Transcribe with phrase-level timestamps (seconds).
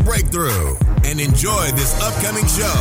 [0.00, 2.72] breakthrough and enjoy this upcoming show.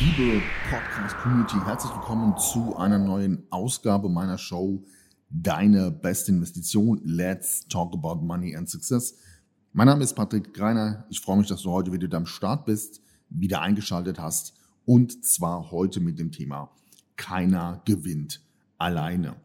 [0.00, 4.84] Liebe Podcast-Community, herzlich willkommen zu einer neuen Ausgabe meiner Show
[5.30, 7.00] Deine beste Investition.
[7.04, 9.14] Let's talk about money and success.
[9.72, 11.04] Mein Name ist Patrick Greiner.
[11.10, 14.54] Ich freue mich, dass du heute wieder am Start bist, wieder eingeschaltet hast
[14.86, 16.70] und zwar heute mit dem Thema
[17.16, 18.40] Keiner gewinnt
[18.78, 19.36] alleine.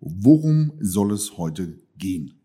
[0.00, 2.39] Worum soll es heute gehen?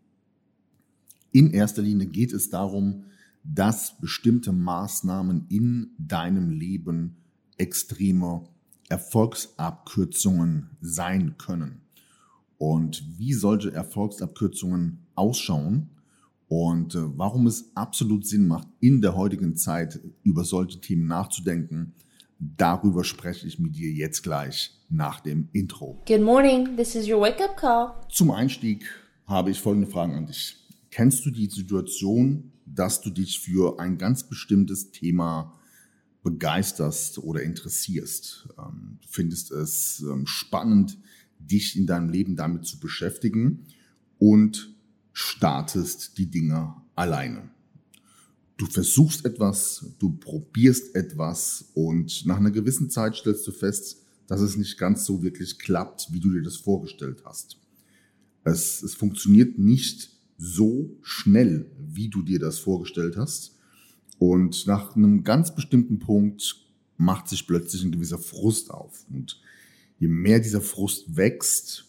[1.36, 3.04] In erster Linie geht es darum,
[3.44, 7.18] dass bestimmte Maßnahmen in deinem Leben
[7.58, 8.48] extreme
[8.88, 11.82] Erfolgsabkürzungen sein können.
[12.56, 15.90] Und wie solche Erfolgsabkürzungen ausschauen
[16.48, 21.92] und äh, warum es absolut Sinn macht, in der heutigen Zeit über solche Themen nachzudenken,
[22.38, 26.02] darüber spreche ich mit dir jetzt gleich nach dem Intro.
[26.08, 27.92] Good morning, this is your wake up call.
[28.08, 28.86] Zum Einstieg
[29.26, 30.65] habe ich folgende Fragen an dich.
[30.96, 35.52] Kennst du die Situation, dass du dich für ein ganz bestimmtes Thema
[36.22, 38.48] begeisterst oder interessierst?
[38.58, 40.96] Ähm, du findest es ähm, spannend,
[41.38, 43.66] dich in deinem Leben damit zu beschäftigen
[44.18, 44.74] und
[45.12, 47.50] startest die Dinge alleine.
[48.56, 54.40] Du versuchst etwas, du probierst etwas und nach einer gewissen Zeit stellst du fest, dass
[54.40, 57.58] es nicht ganz so wirklich klappt, wie du dir das vorgestellt hast.
[58.44, 63.56] Es, es funktioniert nicht so schnell, wie du dir das vorgestellt hast.
[64.18, 66.66] Und nach einem ganz bestimmten Punkt
[66.96, 69.04] macht sich plötzlich ein gewisser Frust auf.
[69.10, 69.40] Und
[69.98, 71.86] je mehr dieser Frust wächst,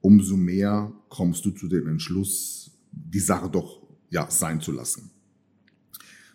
[0.00, 5.10] umso mehr kommst du zu dem Entschluss, die Sache doch ja sein zu lassen.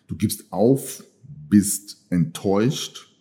[0.06, 1.04] Du gibst auf,
[1.48, 3.14] bist enttäuscht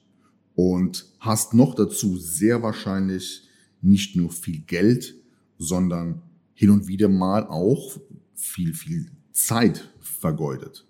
[0.55, 3.47] und hast noch dazu sehr wahrscheinlich
[3.81, 5.15] nicht nur viel Geld,
[5.59, 6.21] sondern
[6.53, 7.99] hin und wieder mal auch
[8.37, 10.85] viel, viel Zeit vergeudet.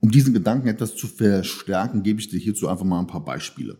[0.00, 3.78] Um diesen Gedanken etwas zu verstärken, gebe ich dir hierzu einfach mal ein paar Beispiele.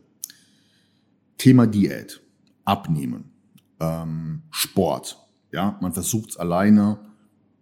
[1.38, 2.20] Thema Diät,
[2.64, 3.32] Abnehmen,
[3.80, 5.18] ähm, Sport.
[5.52, 6.98] Ja, man versucht es alleine,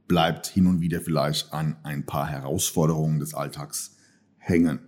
[0.09, 3.97] bleibt hin und wieder vielleicht an ein paar Herausforderungen des Alltags
[4.39, 4.81] hängen.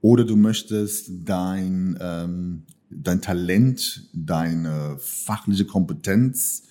[0.00, 6.64] Oder du möchtest dein, ähm, dein Talent, deine fachliche Kompetenz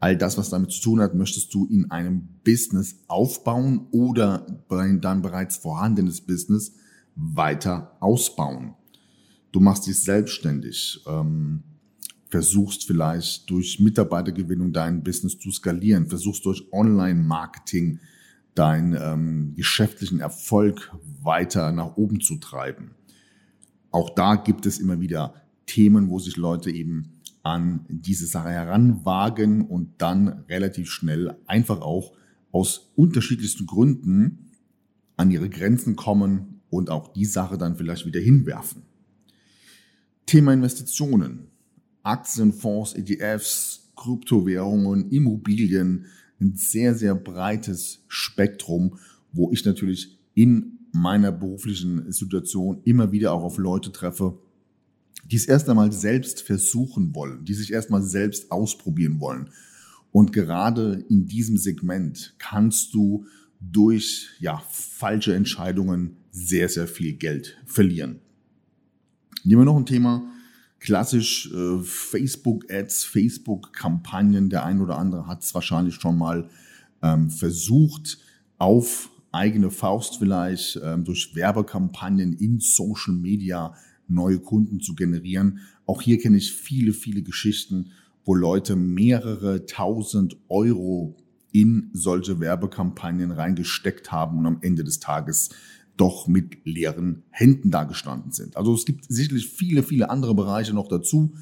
[0.00, 5.22] all das, was damit zu tun hat, möchtest du in einem Business aufbauen oder dein
[5.22, 6.74] bereits vorhandenes Business
[7.14, 8.74] weiter ausbauen.
[9.50, 11.62] Du machst dich selbstständig, ähm,
[12.28, 17.98] versuchst vielleicht durch Mitarbeitergewinnung dein Business zu skalieren, versuchst durch Online-Marketing
[18.54, 20.92] deinen ähm, geschäftlichen Erfolg
[21.22, 22.92] weiter nach oben zu treiben.
[23.90, 25.34] Auch da gibt es immer wieder
[25.66, 27.17] Themen, wo sich Leute eben
[27.48, 32.12] an diese Sache heranwagen und dann relativ schnell einfach auch
[32.52, 34.50] aus unterschiedlichsten Gründen
[35.16, 38.82] an ihre Grenzen kommen und auch die Sache dann vielleicht wieder hinwerfen.
[40.26, 41.48] Thema Investitionen.
[42.02, 46.06] Aktien, Fonds, ETFs, Kryptowährungen, Immobilien,
[46.40, 48.98] ein sehr, sehr breites Spektrum,
[49.32, 54.38] wo ich natürlich in meiner beruflichen Situation immer wieder auch auf Leute treffe,
[55.24, 59.50] die es erst einmal selbst versuchen wollen, die sich erstmal selbst ausprobieren wollen.
[60.10, 63.26] Und gerade in diesem Segment kannst du
[63.60, 68.20] durch ja, falsche Entscheidungen sehr, sehr viel Geld verlieren.
[69.44, 70.22] Nehmen wir noch ein Thema,
[70.80, 74.50] klassisch äh, Facebook-Ads, Facebook-Kampagnen.
[74.50, 76.48] Der ein oder andere hat es wahrscheinlich schon mal
[77.02, 78.18] ähm, versucht,
[78.58, 83.74] auf eigene Faust vielleicht ähm, durch Werbekampagnen in Social Media
[84.08, 85.60] neue Kunden zu generieren.
[85.86, 87.92] Auch hier kenne ich viele, viele Geschichten,
[88.24, 91.16] wo Leute mehrere tausend Euro
[91.52, 95.50] in solche Werbekampagnen reingesteckt haben und am Ende des Tages
[95.96, 98.56] doch mit leeren Händen dagestanden sind.
[98.56, 101.34] Also es gibt sicherlich viele, viele andere Bereiche noch dazu.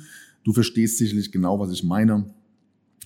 [0.45, 2.33] Du verstehst sicherlich genau, was ich meine,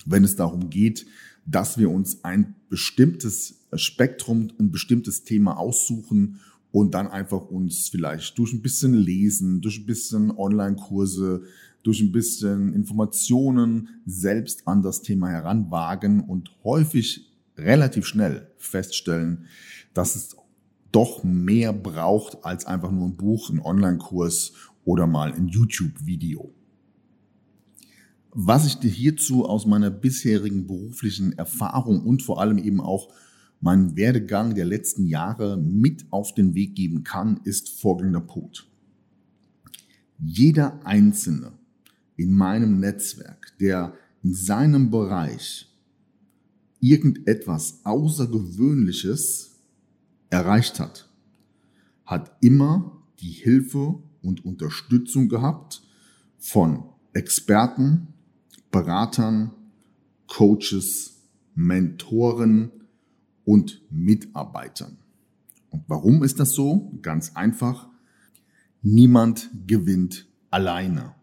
[0.05, 1.05] wenn es darum geht,
[1.45, 6.39] dass wir uns ein bestimmtes Spektrum, ein bestimmtes Thema aussuchen
[6.71, 11.43] und dann einfach uns vielleicht durch ein bisschen Lesen, durch ein bisschen Online-Kurse,
[11.83, 17.27] durch ein bisschen Informationen selbst an das Thema heranwagen und häufig
[17.57, 19.45] relativ schnell feststellen,
[19.93, 20.35] dass es
[20.91, 24.53] doch mehr braucht als einfach nur ein Buch, ein Online-Kurs
[24.83, 26.53] oder mal ein YouTube-Video.
[28.33, 33.09] Was ich dir hierzu aus meiner bisherigen beruflichen Erfahrung und vor allem eben auch
[33.61, 38.67] meinen Werdegang der letzten Jahre mit auf den Weg geben kann, ist folgender Punkt.
[40.17, 41.53] Jeder Einzelne
[42.17, 43.93] in meinem Netzwerk, der
[44.23, 45.67] in seinem Bereich
[46.79, 49.59] irgendetwas Außergewöhnliches
[50.29, 51.09] erreicht hat,
[52.05, 55.83] hat immer die Hilfe und Unterstützung gehabt
[56.37, 58.07] von Experten,
[58.71, 59.51] Beratern,
[60.27, 61.21] Coaches,
[61.53, 62.71] Mentoren
[63.45, 64.97] und Mitarbeitern.
[65.69, 66.91] Und warum ist das so?
[67.01, 67.87] Ganz einfach.
[68.81, 71.15] Niemand gewinnt alleine.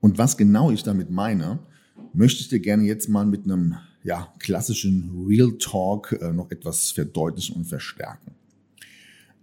[0.00, 1.60] Und was genau ich damit meine,
[2.12, 6.90] möchte ich dir gerne jetzt mal mit einem ja, klassischen Real Talk äh, noch etwas
[6.90, 8.32] verdeutlichen und verstärken.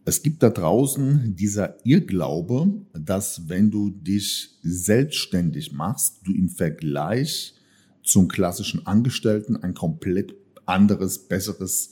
[0.06, 7.56] Es gibt da draußen dieser Irrglaube, dass wenn du dich selbstständig machst, du im Vergleich
[8.04, 10.36] zum klassischen Angestellten ein komplett
[10.66, 11.92] anderes, besseres,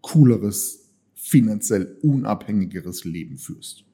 [0.00, 3.84] cooleres, finanziell unabhängigeres Leben führst.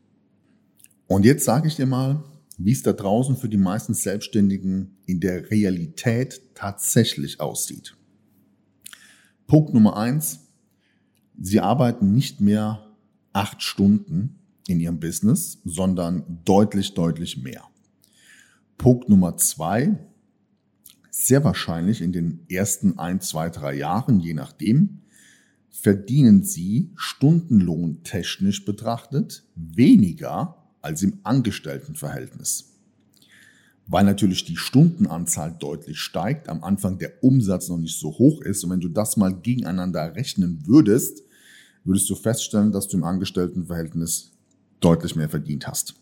[1.06, 2.25] Und jetzt sage ich dir mal,
[2.59, 7.97] wie es da draußen für die meisten Selbstständigen in der Realität tatsächlich aussieht.
[9.47, 10.41] Punkt Nummer eins.
[11.41, 12.87] Sie arbeiten nicht mehr
[13.32, 14.38] acht Stunden
[14.69, 17.65] in ihrem Business, sondern deutlich, deutlich mehr.
[18.77, 19.99] Punkt Nummer zwei,
[21.31, 25.03] sehr wahrscheinlich in den ersten ein, zwei, drei Jahren, je nachdem,
[25.71, 32.73] verdienen sie stundenlohntechnisch betrachtet weniger als im Angestelltenverhältnis.
[33.87, 38.65] Weil natürlich die Stundenanzahl deutlich steigt, am Anfang der Umsatz noch nicht so hoch ist
[38.65, 41.23] und wenn du das mal gegeneinander rechnen würdest,
[41.85, 44.32] würdest du feststellen, dass du im Angestelltenverhältnis
[44.81, 45.94] deutlich mehr verdient hast.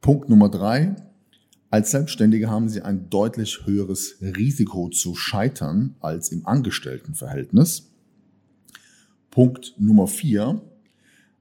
[0.00, 0.96] Punkt Nummer drei.
[1.70, 7.90] Als Selbstständige haben sie ein deutlich höheres Risiko zu scheitern als im Angestelltenverhältnis.
[9.30, 10.62] Punkt Nummer vier.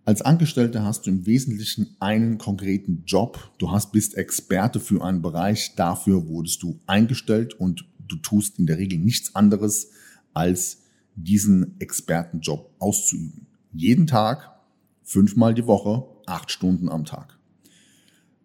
[0.04, 3.52] Als Angestellter hast du im Wesentlichen einen konkreten Job.
[3.58, 5.76] Du hast, bist Experte für einen Bereich.
[5.76, 9.92] Dafür wurdest du eingestellt und du tust in der Regel nichts anderes,
[10.34, 10.80] als
[11.16, 13.48] diesen Expertenjob auszuüben.
[13.72, 14.60] Jeden Tag,
[15.04, 17.37] fünfmal die Woche, acht Stunden am Tag.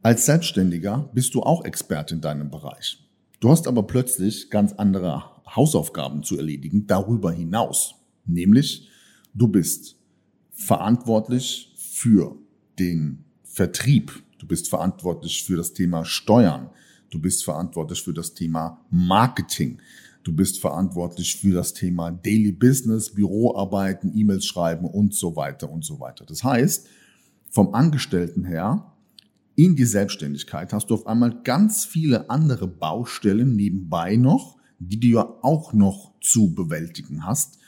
[0.04, 2.99] Als Selbstständiger bist du auch Experte in deinem Bereich.
[3.38, 7.94] Du hast aber plötzlich ganz andere Hausaufgaben zu erledigen darüber hinaus.
[8.26, 8.88] Nämlich,
[9.32, 9.96] du bist
[10.50, 12.37] verantwortlich für
[12.81, 14.25] den Vertrieb.
[14.40, 16.70] Du bist verantwortlich für das Thema Steuern.
[17.10, 19.81] Du bist verantwortlich für das Thema Marketing.
[20.25, 25.84] Du bist verantwortlich für das Thema Daily Business, Büroarbeiten, E-Mails schreiben und so weiter und
[25.84, 26.25] so weiter.
[26.26, 26.88] Das heißt,
[27.50, 28.92] vom Angestellten her
[29.54, 35.08] in die Selbstständigkeit hast du auf einmal ganz viele andere Baustellen nebenbei noch, die du
[35.08, 37.58] ja auch noch zu bewältigen hast.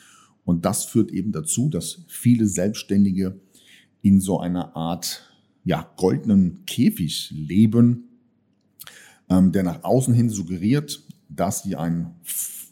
[0.44, 3.40] Und das führt eben dazu, dass viele Selbstständige
[4.02, 5.30] in so einer Art
[5.64, 8.04] ja, goldenen Käfig leben,
[9.30, 12.14] ähm, der nach außen hin suggeriert, dass sie ein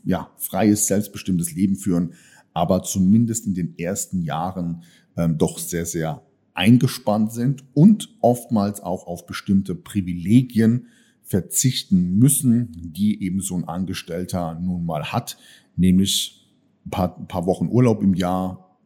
[0.04, 2.14] ja, freies, selbstbestimmtes Leben führen,
[2.52, 4.82] aber zumindest in den ersten Jahren
[5.16, 6.22] ähm, doch sehr, sehr
[6.54, 10.88] eingespannt sind und oftmals auch auf bestimmte Privilegien
[11.22, 15.38] verzichten müssen, die eben so ein Angestellter nun mal hat,
[15.76, 16.46] nämlich
[16.84, 18.76] ein paar, ein paar Wochen Urlaub im Jahr,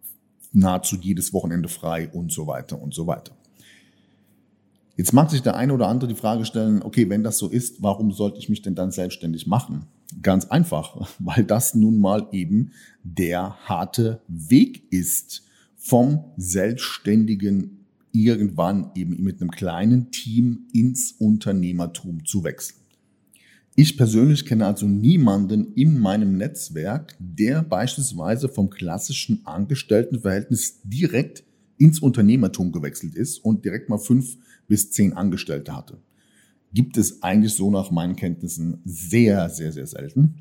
[0.53, 3.33] nahezu jedes Wochenende frei und so weiter und so weiter.
[4.97, 7.83] Jetzt mag sich der eine oder andere die Frage stellen, okay, wenn das so ist,
[7.83, 9.87] warum sollte ich mich denn dann selbstständig machen?
[10.23, 15.46] Ganz einfach, weil das nun mal eben der harte Weg ist,
[15.87, 22.81] vom Selbstständigen irgendwann eben mit einem kleinen Team ins Unternehmertum zu wechseln.
[23.77, 31.45] Ich persönlich kenne also niemanden in meinem Netzwerk, der beispielsweise vom klassischen Angestelltenverhältnis direkt
[31.77, 35.99] ins Unternehmertum gewechselt ist und direkt mal fünf bis zehn Angestellte hatte.
[36.73, 40.35] Gibt es eigentlich so nach meinen Kenntnissen sehr, sehr, sehr selten.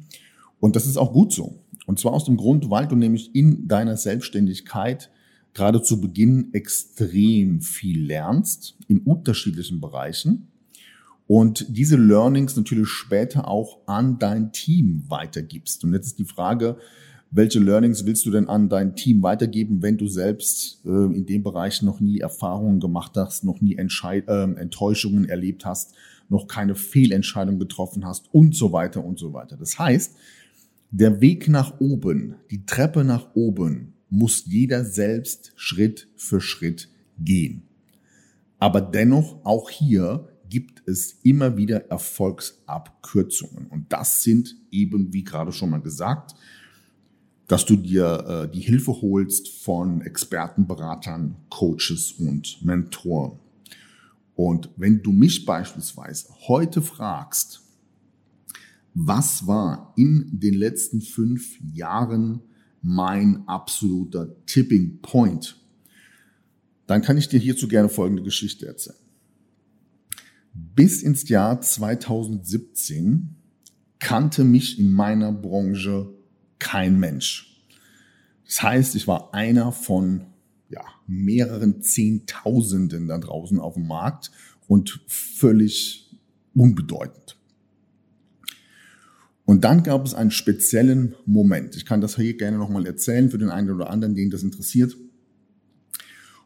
[0.60, 1.60] Und das ist auch gut so.
[1.86, 5.12] Und zwar aus dem Grund, weil du nämlich in deiner Selbstständigkeit
[5.56, 10.50] gerade zu Beginn extrem viel lernst in unterschiedlichen Bereichen
[11.28, 15.84] und diese Learnings natürlich später auch an dein Team weitergibst.
[15.84, 16.78] Und jetzt ist die Frage,
[17.32, 21.42] welche Learnings willst du denn an dein Team weitergeben, wenn du selbst äh, in dem
[21.42, 25.96] Bereich noch nie Erfahrungen gemacht hast, noch nie Entscheid äh, Enttäuschungen erlebt hast,
[26.30, 29.58] noch keine Fehlentscheidung getroffen hast und so weiter und so weiter.
[29.58, 30.16] Das heißt,
[30.92, 37.64] der Weg nach oben, die Treppe nach oben, muss jeder selbst Schritt für Schritt gehen.
[38.60, 43.68] Aber dennoch, auch hier gibt es immer wieder Erfolgsabkürzungen.
[43.68, 46.36] Und das sind eben, wie gerade schon mal gesagt,
[47.48, 53.40] dass du dir äh, die Hilfe holst von Experten, Beratern, Coaches und Mentoren.
[54.36, 57.62] Und wenn du mich beispielsweise heute fragst,
[58.94, 62.42] was war in den letzten fünf Jahren
[62.88, 65.60] mein absoluter Tipping Point,
[66.86, 69.00] dann kann ich dir hierzu gerne folgende Geschichte erzählen.
[70.54, 73.36] Bis ins Jahr 2017
[73.98, 76.14] kannte mich in meiner Branche
[76.60, 77.66] kein Mensch.
[78.46, 80.28] Das heißt, ich war einer von
[80.70, 84.30] ja, mehreren Zehntausenden da draußen auf dem Markt
[84.68, 86.16] und völlig
[86.54, 87.35] unbedeutend.
[89.46, 91.76] Und dann gab es einen speziellen Moment.
[91.76, 94.98] Ich kann das hier gerne nochmal erzählen für den einen oder anderen, den das interessiert.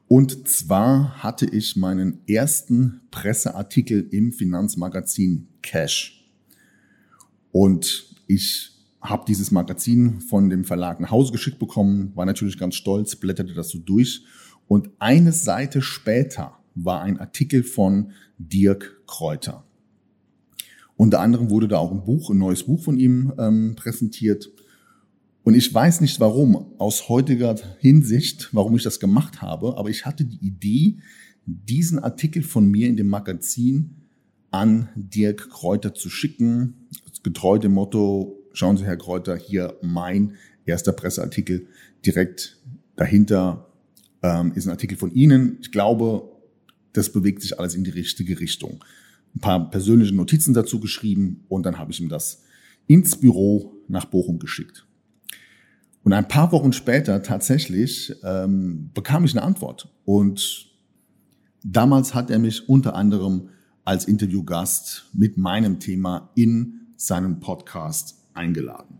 [0.08, 6.28] Und zwar hatte ich meinen ersten Presseartikel im Finanzmagazin Cash.
[7.52, 12.76] Und ich habe dieses Magazin von dem Verlag nach Hause geschickt bekommen, war natürlich ganz
[12.76, 14.24] stolz, blätterte das so durch.
[14.68, 19.64] Und eine Seite später war ein Artikel von Dirk Kräuter.
[21.00, 24.52] Unter anderem wurde da auch ein Buch, ein neues Buch von ihm ähm, präsentiert.
[25.44, 30.06] Und ich weiß nicht warum, aus heutiger Hinsicht, warum ich das gemacht habe, aber ich
[30.06, 30.98] hatte die Idee,
[31.46, 33.96] diesen Artikel von mir in dem Magazin
[34.52, 36.90] an Dirk Kräuter zu schicken.
[37.24, 40.34] Getreu dem Motto, schauen Sie, Herr Kräuter, hier mein
[40.66, 41.68] erster Presseartikel.
[42.06, 42.62] Direkt
[42.98, 43.72] dahinter
[44.22, 45.60] ähm, ist ein Artikel von Ihnen.
[45.62, 46.30] Ich glaube,
[46.92, 48.84] das bewegt sich alles in die richtige Richtung
[49.36, 52.44] ein paar persönliche Notizen dazu geschrieben und dann habe ich ihm das
[52.88, 54.86] ins Büro nach Bochum geschickt.
[56.04, 59.94] Und ein paar Wochen später tatsächlich ähm, bekam ich eine Antwort.
[60.06, 60.72] Und
[61.64, 63.50] damals hat er mich unter anderem
[63.86, 69.00] als Interviewgast mit meinem Thema in seinen Podcast eingeladen.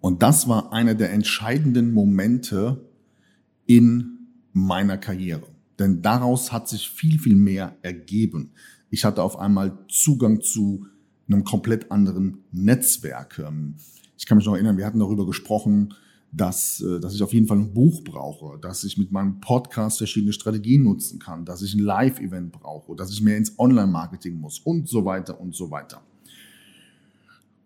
[0.00, 2.88] Und das war einer der entscheidenden Momente
[3.66, 4.18] in
[4.52, 5.48] meiner Karriere.
[5.78, 8.52] Denn daraus hat sich viel, viel mehr ergeben.
[8.90, 10.86] Ich hatte auf einmal Zugang zu
[11.28, 13.38] einem komplett anderen Netzwerk.
[13.38, 13.74] Ähm,
[14.16, 15.94] ich kann mich noch erinnern, wir hatten darüber gesprochen,
[16.32, 19.98] dass, äh, dass ich auf jeden Fall ein Buch brauche, dass ich mit meinem Podcast
[19.98, 24.58] verschiedene Strategien nutzen kann, dass ich ein Live-Event brauche, dass ich mehr ins Online-Marketing muss
[24.58, 26.02] und so weiter und so weiter.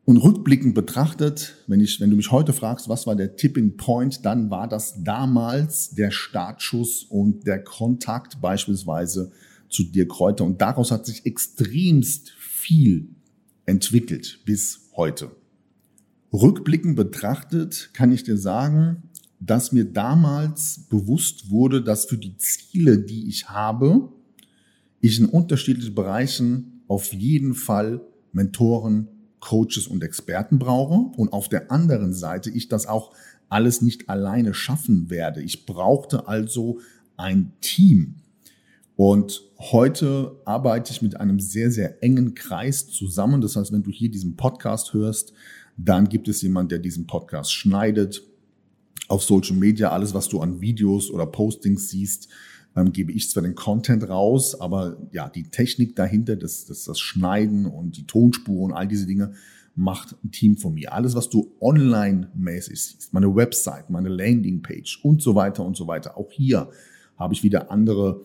[0.05, 4.25] Und rückblickend betrachtet, wenn, ich, wenn du mich heute fragst, was war der Tipping Point,
[4.25, 9.31] dann war das damals der Startschuss und der Kontakt beispielsweise
[9.73, 10.45] zu dir Kräuter.
[10.45, 13.09] Und daraus hat sich extremst viel
[13.67, 15.31] entwickelt bis heute.
[16.33, 19.03] Rückblickend betrachtet kann ich dir sagen,
[19.41, 24.13] dass mir damals bewusst wurde, dass für die Ziele, die ich habe,
[25.01, 28.01] ich in unterschiedlichen Bereichen auf jeden Fall
[28.33, 29.09] Mentoren,
[29.41, 33.13] Coaches und Experten brauche und auf der anderen Seite ich das auch
[33.49, 35.43] alles nicht alleine schaffen werde.
[35.43, 36.79] Ich brauchte also
[37.17, 38.22] ein Team.
[39.05, 43.41] Und heute arbeite ich mit einem sehr, sehr engen Kreis zusammen.
[43.41, 45.33] Das heißt, wenn du hier diesen Podcast hörst,
[45.77, 48.23] dann gibt es jemand, der diesen Podcast schneidet.
[49.09, 52.29] Auf Social Media, alles, was du an Videos oder Postings siehst,
[52.77, 57.01] ähm, gebe ich zwar den Content raus, aber ja, die Technik dahinter, das, das, das
[57.01, 59.33] Schneiden und die Tonspuren und all diese Dinge
[59.75, 60.93] macht ein Team von mir.
[60.93, 66.17] Alles, was du online-mäßig siehst, meine Website, meine Landingpage und so weiter und so weiter.
[66.17, 66.71] Auch hier
[67.17, 68.21] habe ich wieder andere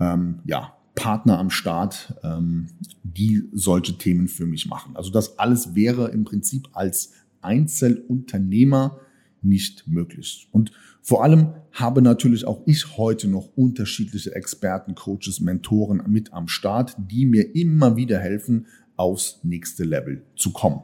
[0.00, 2.68] ähm, ja, Partner am Start, ähm,
[3.04, 4.96] die solche Themen für mich machen.
[4.96, 7.12] Also das alles wäre im Prinzip als
[7.42, 8.98] Einzelunternehmer
[9.42, 10.48] nicht möglich.
[10.52, 10.72] Und
[11.02, 16.96] vor allem habe natürlich auch ich heute noch unterschiedliche Experten, Coaches, Mentoren mit am Start,
[16.98, 20.80] die mir immer wieder helfen, aufs nächste Level zu kommen.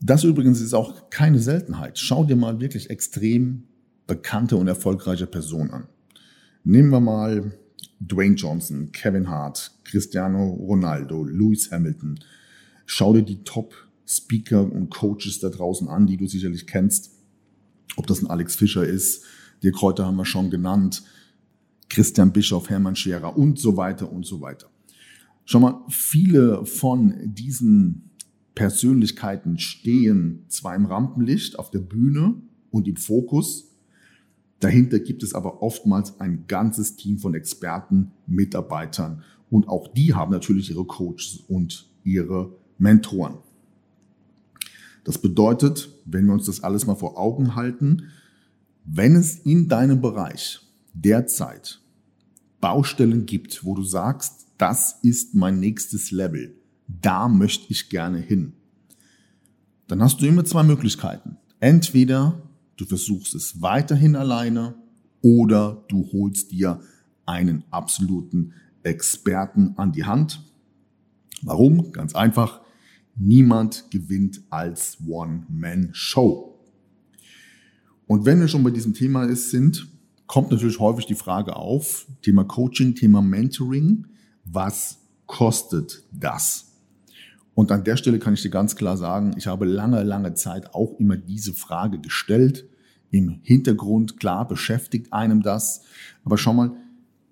[0.00, 1.98] Das übrigens ist auch keine Seltenheit.
[1.98, 3.64] Schau dir mal wirklich extrem
[4.06, 5.88] bekannte und erfolgreiche Personen an.
[6.68, 7.52] Nehmen wir mal
[8.00, 12.18] Dwayne Johnson, Kevin Hart, Cristiano Ronaldo, Lewis Hamilton.
[12.86, 17.12] Schau dir die Top-Speaker und Coaches da draußen an, die du sicherlich kennst.
[17.94, 19.22] Ob das ein Alex Fischer ist,
[19.62, 21.04] die Kräuter haben wir schon genannt,
[21.88, 24.68] Christian Bischoff, Hermann Scherer und so weiter und so weiter.
[25.44, 28.10] Schau mal, viele von diesen
[28.56, 32.34] Persönlichkeiten stehen zwar im Rampenlicht auf der Bühne
[32.72, 33.75] und im Fokus,
[34.60, 40.32] dahinter gibt es aber oftmals ein ganzes Team von Experten, Mitarbeitern und auch die haben
[40.32, 43.38] natürlich ihre Coaches und ihre Mentoren.
[45.04, 48.08] Das bedeutet, wenn wir uns das alles mal vor Augen halten,
[48.84, 50.60] wenn es in deinem Bereich
[50.94, 51.80] derzeit
[52.60, 56.54] Baustellen gibt, wo du sagst, das ist mein nächstes Level,
[56.88, 58.54] da möchte ich gerne hin,
[59.86, 61.36] dann hast du immer zwei Möglichkeiten.
[61.60, 62.42] Entweder
[62.76, 64.74] du versuchst es weiterhin alleine
[65.22, 66.80] oder du holst dir
[67.24, 68.52] einen absoluten
[68.82, 70.42] Experten an die Hand.
[71.42, 71.92] Warum?
[71.92, 72.60] Ganz einfach.
[73.16, 76.56] Niemand gewinnt als One-Man-Show.
[78.06, 79.88] Und wenn wir schon bei diesem Thema sind,
[80.26, 84.06] kommt natürlich häufig die Frage auf, Thema Coaching, Thema Mentoring,
[84.44, 86.75] was kostet das?
[87.56, 90.74] Und an der Stelle kann ich dir ganz klar sagen, ich habe lange, lange Zeit
[90.74, 92.68] auch immer diese Frage gestellt.
[93.10, 95.80] Im Hintergrund, klar, beschäftigt einem das.
[96.22, 96.76] Aber schau mal,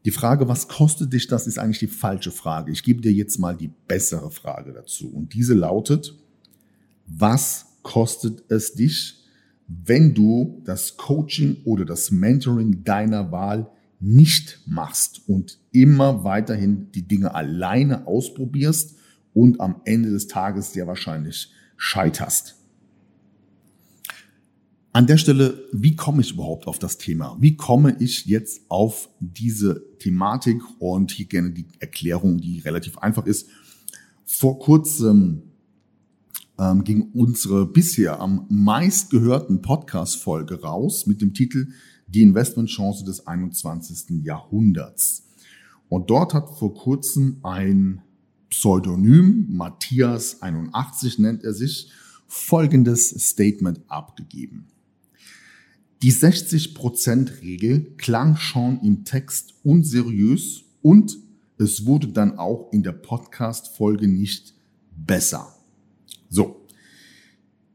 [0.06, 2.72] die Frage, was kostet dich das, ist eigentlich die falsche Frage.
[2.72, 5.10] Ich gebe dir jetzt mal die bessere Frage dazu.
[5.10, 6.14] Und diese lautet,
[7.06, 9.22] was kostet es dich,
[9.68, 17.06] wenn du das Coaching oder das Mentoring deiner Wahl nicht machst und immer weiterhin die
[17.06, 18.96] Dinge alleine ausprobierst
[19.34, 22.56] und am Ende des Tages sehr wahrscheinlich scheiterst.
[24.92, 27.36] An der Stelle, wie komme ich überhaupt auf das Thema?
[27.40, 30.62] Wie komme ich jetzt auf diese Thematik?
[30.78, 33.48] Und hier gerne die Erklärung, die relativ einfach ist.
[34.24, 35.42] Vor kurzem
[36.60, 41.70] ähm, ging unsere bisher am meistgehörten Podcast-Folge raus mit dem Titel
[42.06, 44.24] Die Investmentchance des 21.
[44.24, 45.26] Jahrhunderts.
[45.88, 48.03] Und dort hat vor kurzem ein
[48.54, 51.90] Pseudonym, Matthias 81 nennt er sich,
[52.28, 54.68] folgendes Statement abgegeben.
[56.02, 61.18] Die 60%-Regel klang schon im Text unseriös und
[61.58, 64.54] es wurde dann auch in der Podcast-Folge nicht
[64.96, 65.54] besser.
[66.28, 66.64] So,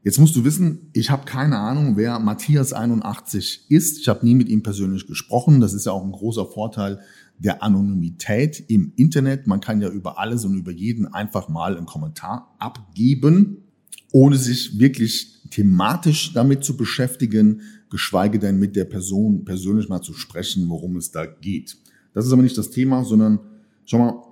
[0.02, 3.98] jetzt musst du wissen, ich habe keine Ahnung, wer Matthias 81 ist.
[3.98, 5.60] Ich habe nie mit ihm persönlich gesprochen.
[5.60, 7.00] Das ist ja auch ein großer Vorteil
[7.40, 9.46] der Anonymität im Internet.
[9.46, 13.64] Man kann ja über alles und über jeden einfach mal einen Kommentar abgeben,
[14.12, 20.12] ohne sich wirklich thematisch damit zu beschäftigen, geschweige denn mit der Person persönlich mal zu
[20.12, 21.76] sprechen, worum es da geht.
[22.12, 23.40] Das ist aber nicht das Thema, sondern
[23.86, 24.22] schau mal,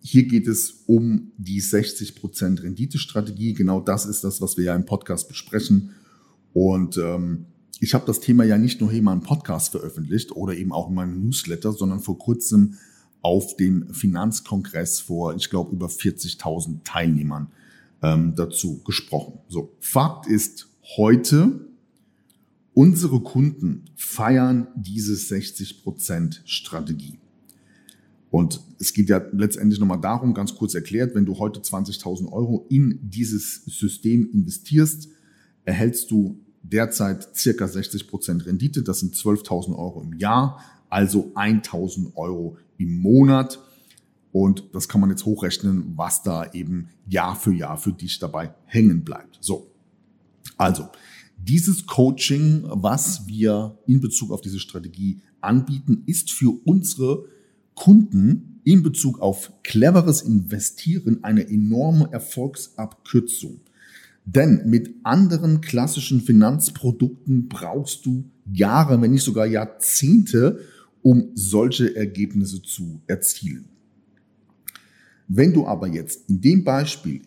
[0.00, 3.54] hier geht es um die 60% Renditestrategie.
[3.54, 5.92] Genau das ist das, was wir ja im Podcast besprechen.
[6.52, 7.46] Und ähm,
[7.82, 10.88] ich habe das Thema ja nicht nur hier in meinem Podcast veröffentlicht oder eben auch
[10.88, 12.74] in meinem Newsletter, sondern vor kurzem
[13.20, 17.48] auf dem Finanzkongress vor, ich glaube, über 40.000 Teilnehmern
[18.02, 19.38] ähm, dazu gesprochen.
[19.48, 21.72] So, Fakt ist heute,
[22.74, 27.18] Unsere Kunden feiern diese 60% Strategie.
[28.30, 32.64] Und es geht ja letztendlich nochmal darum, ganz kurz erklärt, wenn du heute 20.000 Euro
[32.70, 35.08] in dieses System investierst,
[35.66, 38.82] erhältst du derzeit circa 60% Rendite.
[38.82, 43.58] Das sind 12.000 Euro im Jahr, also 1.000 Euro im Monat.
[44.32, 48.54] Und das kann man jetzt hochrechnen, was da eben Jahr für Jahr für dich dabei
[48.64, 49.38] hängen bleibt.
[49.40, 49.70] So.
[50.56, 50.88] Also,
[51.36, 57.26] dieses Coaching, was wir in Bezug auf diese Strategie anbieten, ist für unsere
[57.74, 63.60] Kunden in Bezug auf cleveres Investieren eine enorme Erfolgsabkürzung.
[64.24, 70.60] Denn mit anderen klassischen Finanzprodukten brauchst du Jahre, wenn nicht sogar Jahrzehnte,
[71.02, 73.68] um solche Ergebnisse zu erzielen.
[75.28, 77.22] Wenn du aber jetzt in dem Beispiel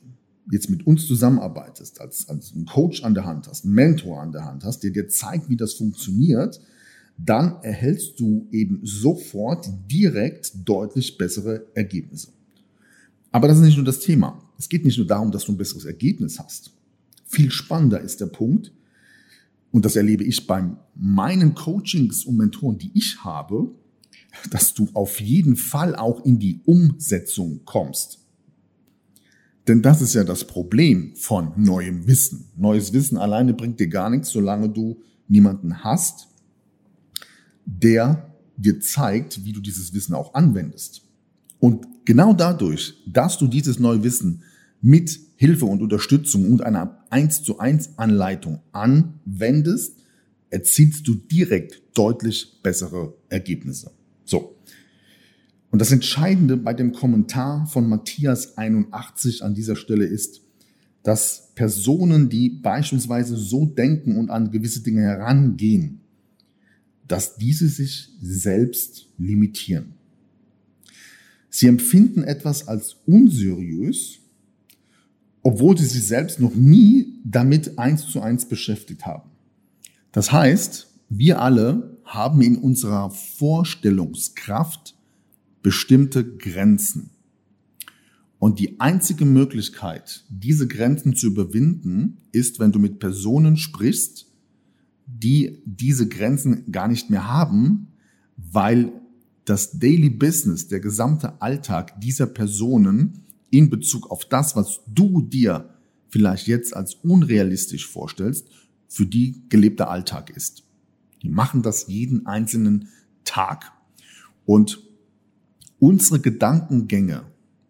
[0.52, 4.32] jetzt mit uns zusammenarbeitest, als, als einen Coach an der Hand hast, einen Mentor an
[4.32, 6.62] der Hand hast, der dir zeigt, wie das funktioniert,
[7.18, 12.30] dann erhältst du eben sofort direkt deutlich bessere Ergebnisse.
[13.32, 14.42] Aber das ist nicht nur das Thema.
[14.58, 16.75] Es geht nicht nur darum, dass du ein besseres Ergebnis hast.
[17.36, 18.72] Viel spannender ist der Punkt,
[19.72, 23.76] und das erlebe ich bei meinen Coachings und Mentoren, die ich habe,
[24.50, 28.20] dass du auf jeden Fall auch in die Umsetzung kommst.
[29.68, 32.46] Denn das ist ja das Problem von neuem Wissen.
[32.56, 36.30] Neues Wissen alleine bringt dir gar nichts, solange du niemanden hast,
[37.66, 41.02] der dir zeigt, wie du dieses Wissen auch anwendest.
[41.60, 44.42] Und genau dadurch, dass du dieses neue Wissen
[44.82, 49.98] mit Hilfe und Unterstützung und einer 1 zu 1 Anleitung anwendest,
[50.50, 53.92] erzielst du direkt deutlich bessere Ergebnisse.
[54.24, 54.56] So.
[55.72, 60.42] Und das Entscheidende bei dem Kommentar von Matthias 81 an dieser Stelle ist,
[61.04, 66.02] dass Personen, die beispielsweise so denken und an gewisse Dinge herangehen,
[67.08, 69.94] dass diese sich selbst limitieren.
[71.50, 74.20] Sie empfinden etwas als unseriös,
[75.46, 79.30] obwohl sie sich selbst noch nie damit eins zu eins beschäftigt haben.
[80.12, 84.96] Das heißt, wir alle haben in unserer Vorstellungskraft
[85.62, 87.12] bestimmte Grenzen.
[88.40, 94.26] Und die einzige Möglichkeit, diese Grenzen zu überwinden, ist, wenn du mit Personen sprichst,
[95.06, 97.90] die diese Grenzen gar nicht mehr haben,
[98.36, 98.94] weil
[99.46, 103.25] das Daily Business, der gesamte Alltag dieser Personen
[103.58, 105.70] in Bezug auf das, was du dir
[106.10, 108.48] vielleicht jetzt als unrealistisch vorstellst,
[108.88, 110.64] für die gelebter Alltag ist.
[111.22, 112.90] Die machen das jeden einzelnen
[113.24, 113.72] Tag.
[114.46, 114.84] Und
[115.80, 117.24] unsere Gedankengänge,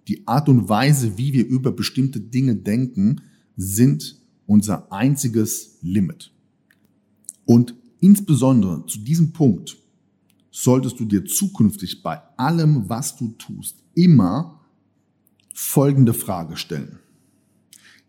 [0.07, 3.21] die Art und Weise, wie wir über bestimmte Dinge denken,
[3.55, 6.31] sind unser einziges Limit.
[7.45, 9.77] Und insbesondere zu diesem Punkt
[10.51, 14.64] solltest du dir zukünftig bei allem, was du tust, immer
[15.55, 16.99] folgende Frage stellen.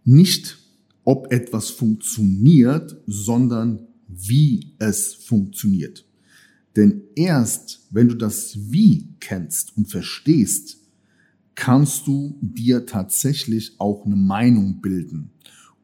[0.04, 0.58] Nicht,
[1.04, 6.04] ob etwas funktioniert, sondern wie es funktioniert.
[6.74, 10.78] Denn erst wenn du das Wie kennst und verstehst,
[11.54, 15.30] kannst du dir tatsächlich auch eine Meinung bilden.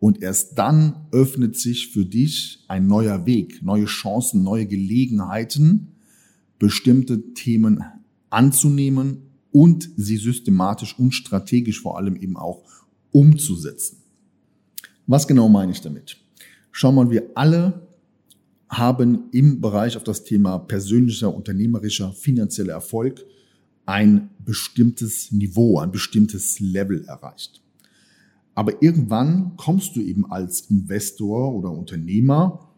[0.01, 5.92] Und erst dann öffnet sich für dich ein neuer Weg, neue Chancen, neue Gelegenheiten,
[6.59, 7.85] bestimmte Themen
[8.31, 12.62] anzunehmen und sie systematisch und strategisch vor allem eben auch
[13.11, 13.99] umzusetzen.
[15.07, 16.17] Was genau meine ich damit?
[16.71, 17.87] Schau mal, wir alle
[18.69, 23.23] haben im Bereich auf das Thema persönlicher, unternehmerischer, finanzieller Erfolg
[23.85, 27.61] ein bestimmtes Niveau, ein bestimmtes Level erreicht.
[28.55, 32.69] Aber irgendwann kommst du eben als Investor oder Unternehmer,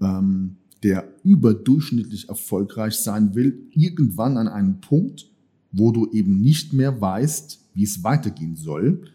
[0.00, 5.30] ähm, der überdurchschnittlich erfolgreich sein will, irgendwann an einen Punkt,
[5.76, 9.10] wo du eben nicht mehr weißt, wie es weitergehen soll,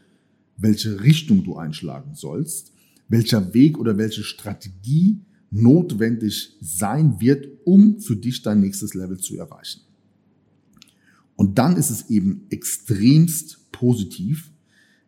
[0.58, 2.72] welche Richtung du einschlagen sollst,
[3.08, 9.38] welcher Weg oder welche Strategie notwendig sein wird, um für dich dein nächstes Level zu
[9.38, 9.82] erreichen.
[11.36, 14.52] Und dann ist es eben extremst positiv,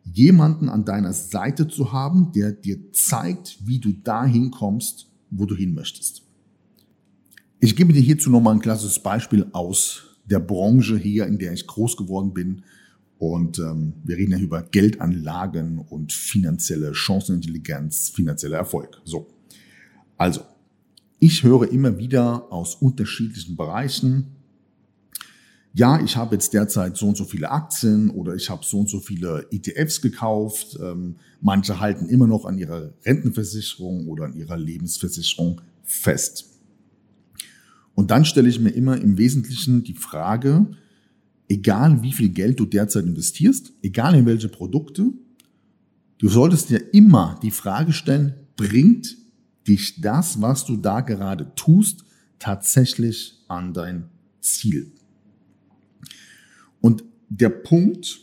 [0.04, 5.56] jemanden an deiner Seite zu haben, der dir zeigt, wie du dahin kommst, wo du
[5.56, 6.24] hin möchtest.
[7.60, 11.68] Ich gebe dir hierzu nochmal ein klassisches Beispiel aus der Branche hier, in der ich
[11.68, 12.64] groß geworden bin.
[13.18, 19.02] Und ähm, wir reden ja über Geldanlagen und finanzielle Chancenintelligenz, finanzieller Erfolg.
[19.06, 19.28] So.
[20.18, 20.42] Also,
[21.20, 24.34] ich höre immer wieder aus unterschiedlichen Bereichen,
[25.76, 28.90] ja, ich habe jetzt derzeit so und so viele Aktien oder ich habe so und
[28.90, 30.78] so viele ETFs gekauft.
[30.80, 36.53] Ähm, manche halten immer noch an ihrer Rentenversicherung oder an ihrer Lebensversicherung fest.
[37.95, 40.67] Und dann stelle ich mir immer im Wesentlichen die Frage,
[41.47, 45.12] egal wie viel Geld du derzeit investierst, egal in welche Produkte,
[46.17, 49.17] du solltest dir immer die Frage stellen, bringt
[49.67, 52.03] dich das, was du da gerade tust,
[52.39, 54.10] tatsächlich an dein
[54.41, 54.91] Ziel?
[56.82, 58.19] Und der Punkt,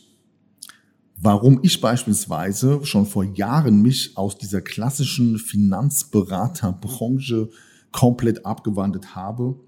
[1.17, 7.49] warum ich beispielsweise schon vor Jahren mich aus dieser klassischen Finanzberaterbranche
[7.91, 9.59] komplett abgewandelt habe,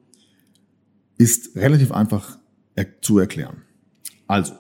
[1.17, 2.39] ist relativ einfach
[3.01, 3.61] zu erklären.
[4.27, 4.53] Also,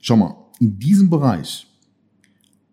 [0.00, 1.66] schau mal, in diesem Bereich,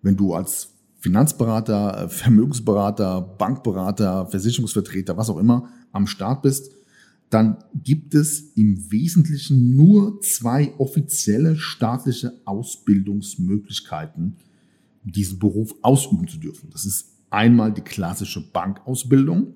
[0.02, 6.72] wenn du als Finanzberater, Vermögensberater, Bankberater, Versicherungsvertreter, was auch immer am Start bist,
[7.30, 14.38] dann gibt es im Wesentlichen nur zwei offizielle staatliche Ausbildungsmöglichkeiten,
[15.04, 16.70] diesen Beruf ausüben zu dürfen.
[16.72, 19.54] Das ist einmal die klassische Bankausbildung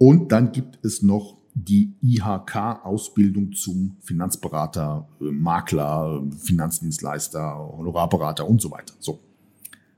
[0.00, 8.94] und dann gibt es noch die IHK-Ausbildung zum Finanzberater, Makler, Finanzdienstleister, Honorarberater und so weiter.
[8.98, 9.20] So.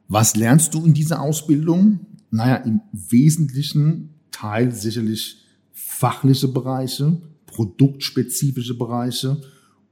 [0.09, 2.01] Was lernst du in dieser Ausbildung?
[2.33, 9.41] Naja, im Wesentlichen Teil sicherlich fachliche Bereiche, produktspezifische Bereiche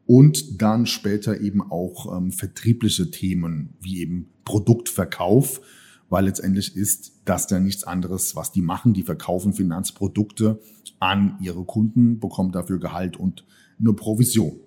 [0.07, 5.61] und dann später eben auch ähm, vertriebliche Themen wie eben Produktverkauf,
[6.11, 8.93] weil letztendlich ist das dann nichts anderes, was die machen.
[8.93, 10.61] Die verkaufen Finanzprodukte
[10.99, 13.47] an ihre Kunden, bekommen dafür Gehalt und
[13.79, 14.61] eine Provision.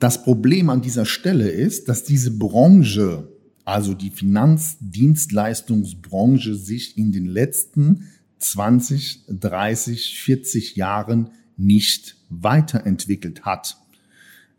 [0.00, 3.28] Das Problem an dieser Stelle ist, dass diese Branche,
[3.64, 13.76] also die Finanzdienstleistungsbranche, sich in den letzten 20, 30, 40 Jahren nicht weiterentwickelt hat.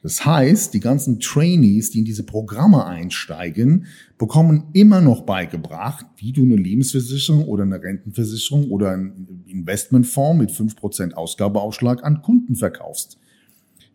[0.03, 3.85] Das heißt, die ganzen Trainees, die in diese Programme einsteigen,
[4.17, 10.51] bekommen immer noch beigebracht, wie du eine Lebensversicherung oder eine Rentenversicherung oder ein Investmentfonds mit
[10.51, 13.17] 5% Ausgabeausschlag an Kunden verkaufst.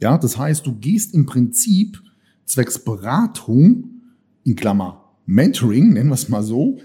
[0.01, 2.03] Ja, das heißt, du gehst im Prinzip
[2.47, 3.91] zwecks Beratung,
[4.45, 6.79] in Klammer Mentoring, nennen wir es mal so,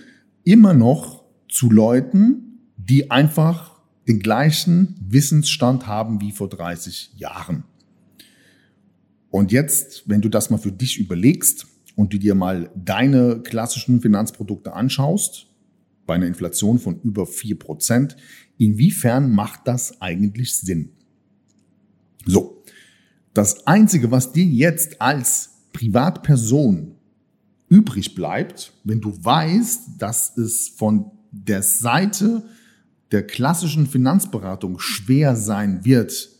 [0.43, 7.63] immer noch zu Leuten, die einfach den gleichen Wissensstand haben wie vor 30 Jahren.
[9.33, 11.65] Und jetzt, wenn du das mal für dich überlegst
[11.95, 15.47] und du dir mal deine klassischen Finanzprodukte anschaust,
[16.05, 18.15] bei einer Inflation von über vier Prozent,
[18.59, 20.91] inwiefern macht das eigentlich Sinn?
[22.27, 22.63] So,
[23.33, 26.93] das Einzige, was dir jetzt als Privatperson
[27.69, 32.43] übrig bleibt, wenn du weißt, dass es von der Seite
[33.11, 36.32] der klassischen Finanzberatung schwer sein wird,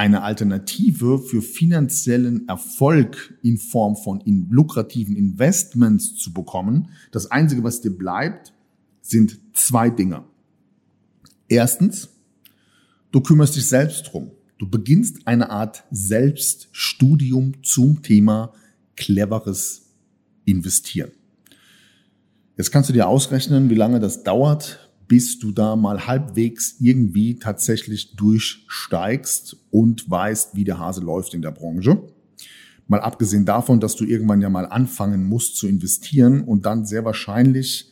[0.00, 6.88] eine Alternative für finanziellen Erfolg in Form von in lukrativen Investments zu bekommen.
[7.12, 8.54] Das Einzige, was dir bleibt,
[9.02, 10.24] sind zwei Dinge.
[11.48, 12.08] Erstens,
[13.12, 14.30] du kümmerst dich selbst drum.
[14.56, 18.54] Du beginnst eine Art Selbststudium zum Thema
[18.96, 19.82] cleveres
[20.46, 21.10] Investieren.
[22.56, 27.40] Jetzt kannst du dir ausrechnen, wie lange das dauert, bis du da mal halbwegs irgendwie
[27.40, 32.00] tatsächlich durchsteigst und weißt, wie der Hase läuft in der Branche.
[32.86, 37.04] Mal abgesehen davon, dass du irgendwann ja mal anfangen musst zu investieren und dann sehr
[37.04, 37.90] wahrscheinlich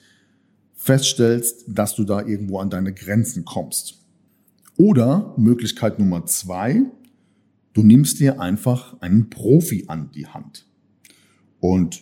[0.74, 3.98] feststellst, dass du da irgendwo an deine Grenzen kommst.
[4.76, 6.82] Oder Möglichkeit Nummer zwei,
[7.72, 10.68] du nimmst dir einfach einen Profi an die Hand.
[11.58, 12.00] Und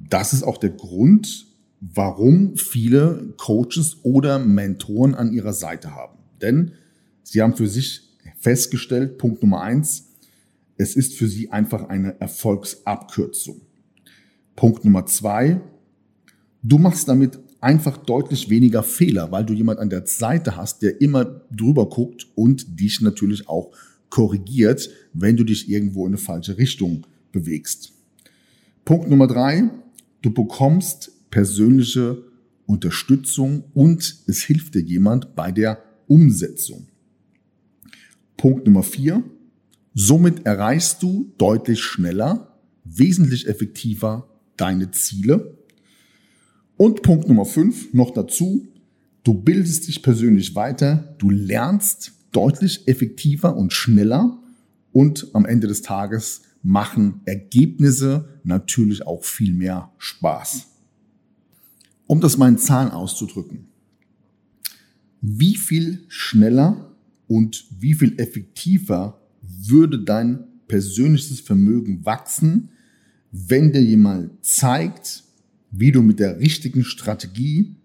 [0.00, 1.49] das ist auch der Grund,
[1.80, 6.18] warum viele Coaches oder Mentoren an ihrer Seite haben.
[6.40, 6.72] Denn
[7.22, 8.02] sie haben für sich
[8.38, 10.08] festgestellt, Punkt Nummer eins,
[10.76, 13.60] es ist für sie einfach eine Erfolgsabkürzung.
[14.56, 15.60] Punkt Nummer zwei,
[16.62, 21.00] du machst damit einfach deutlich weniger Fehler, weil du jemand an der Seite hast, der
[21.00, 23.70] immer drüber guckt und dich natürlich auch
[24.08, 27.92] korrigiert, wenn du dich irgendwo in eine falsche Richtung bewegst.
[28.84, 29.70] Punkt Nummer drei,
[30.22, 32.24] du bekommst persönliche
[32.66, 36.88] Unterstützung und es hilft dir jemand bei der Umsetzung.
[38.36, 39.22] Punkt Nummer vier.
[39.92, 45.58] Somit erreichst du deutlich schneller, wesentlich effektiver deine Ziele.
[46.76, 48.66] Und Punkt Nummer fünf noch dazu.
[49.24, 51.14] Du bildest dich persönlich weiter.
[51.18, 54.38] Du lernst deutlich effektiver und schneller.
[54.92, 60.69] Und am Ende des Tages machen Ergebnisse natürlich auch viel mehr Spaß.
[62.10, 63.68] Um das mal in Zahlen auszudrücken.
[65.20, 66.96] Wie viel schneller
[67.28, 72.70] und wie viel effektiver würde dein persönliches Vermögen wachsen,
[73.30, 75.22] wenn dir jemand zeigt,
[75.70, 77.76] wie du mit der richtigen Strategie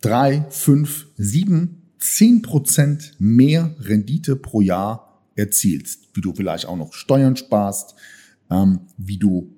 [0.00, 6.94] drei, fünf, sieben, zehn Prozent mehr Rendite pro Jahr erzielst, wie du vielleicht auch noch
[6.94, 7.96] Steuern sparst,
[8.50, 9.54] ähm, wie du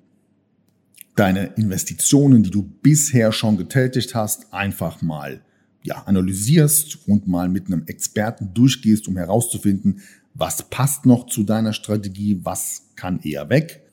[1.15, 5.41] deine Investitionen, die du bisher schon getätigt hast, einfach mal
[5.83, 10.01] ja, analysierst und mal mit einem Experten durchgehst, um herauszufinden,
[10.33, 13.83] was passt noch zu deiner Strategie, was kann eher weg.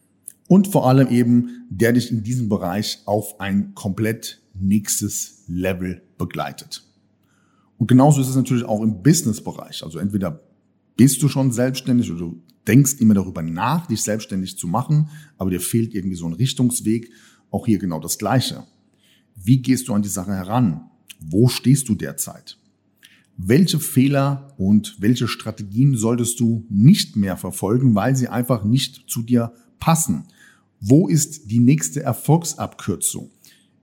[0.49, 6.83] Und vor allem eben, der dich in diesem Bereich auf ein komplett nächstes Level begleitet.
[7.79, 9.83] Und genauso ist es natürlich auch im Business-Bereich.
[9.85, 10.41] Also entweder
[10.97, 15.51] bist du schon selbstständig oder du denkst immer darüber nach, dich selbstständig zu machen, aber
[15.51, 17.11] dir fehlt irgendwie so ein Richtungsweg.
[17.51, 18.65] Auch hier genau das Gleiche.
[19.35, 20.91] Wie gehst du an die Sache heran?
[21.21, 22.59] Wo stehst du derzeit?
[23.37, 29.23] Welche Fehler und welche Strategien solltest du nicht mehr verfolgen, weil sie einfach nicht zu
[29.23, 30.25] dir passen?
[30.81, 33.31] Wo ist die nächste Erfolgsabkürzung?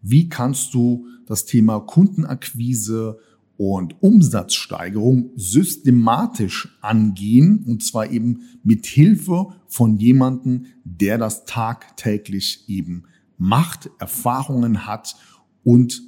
[0.01, 3.19] Wie kannst du das Thema Kundenakquise,
[3.59, 13.03] und Umsatzsteigerung systematisch angehen und zwar eben mit Hilfe von jemanden, der das tagtäglich eben
[13.37, 15.17] macht, Erfahrungen hat
[15.65, 16.01] und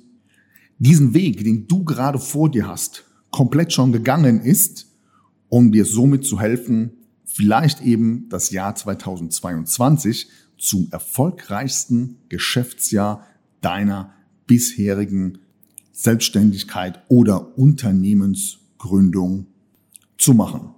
[0.80, 4.88] diesen Weg, den du gerade vor dir hast, komplett schon gegangen ist,
[5.50, 6.94] um dir somit zu helfen,
[7.26, 13.28] vielleicht eben das Jahr 2022 zum erfolgreichsten Geschäftsjahr
[13.60, 14.14] deiner
[14.48, 15.40] bisherigen
[16.02, 19.46] Selbstständigkeit oder Unternehmensgründung
[20.18, 20.72] zu machen.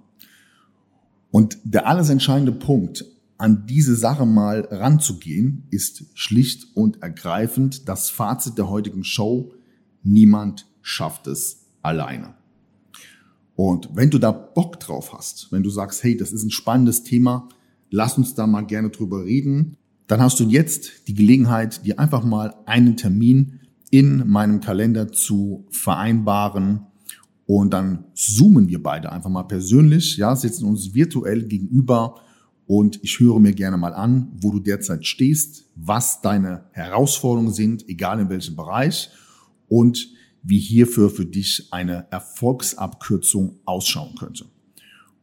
[1.30, 3.06] Und der alles entscheidende Punkt,
[3.38, 9.52] an diese Sache mal ranzugehen, ist schlicht und ergreifend das Fazit der heutigen Show.
[10.02, 12.34] Niemand schafft es alleine.
[13.56, 17.02] Und wenn du da Bock drauf hast, wenn du sagst, hey, das ist ein spannendes
[17.02, 17.48] Thema,
[17.88, 19.78] lass uns da mal gerne drüber reden.
[20.06, 23.60] Dann hast du jetzt die Gelegenheit, dir einfach mal einen Termin
[23.94, 26.80] in meinem Kalender zu vereinbaren.
[27.46, 32.16] Und dann zoomen wir beide einfach mal persönlich, ja, sitzen uns virtuell gegenüber
[32.66, 37.88] und ich höre mir gerne mal an, wo du derzeit stehst, was deine Herausforderungen sind,
[37.88, 39.10] egal in welchem Bereich
[39.68, 40.08] und
[40.42, 44.46] wie hierfür für dich eine Erfolgsabkürzung ausschauen könnte.